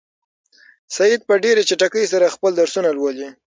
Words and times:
سعید 0.95 1.21
په 1.27 1.33
ډېرې 1.43 1.61
چټکۍ 1.69 2.05
سره 2.13 2.33
خپل 2.35 2.51
درسونه 2.59 2.89
لولي. 2.97 3.29